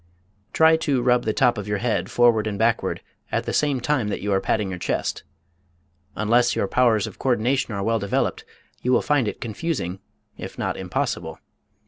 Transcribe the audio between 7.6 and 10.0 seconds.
are well developed you will find it confusing,